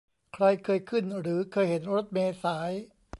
[0.33, 2.71] ใครเคยขึ้น หรือ เคยเห็นรถเมล์สาย